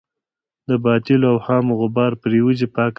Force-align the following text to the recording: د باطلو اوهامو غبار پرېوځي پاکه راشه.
د 0.69 0.69
باطلو 0.83 1.25
اوهامو 1.33 1.73
غبار 1.81 2.11
پرېوځي 2.21 2.67
پاکه 2.73 2.81
راشه. 2.83 2.89